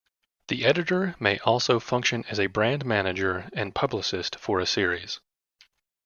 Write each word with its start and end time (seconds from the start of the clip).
The 0.47 0.65
editor 0.65 1.15
may 1.19 1.37
also 1.41 1.79
function 1.79 2.25
as 2.27 2.39
a 2.39 2.47
brand 2.47 2.83
manager 2.85 3.47
and 3.53 3.75
publicist 3.75 4.35
for 4.39 4.59
a 4.59 4.65
series. 4.65 5.19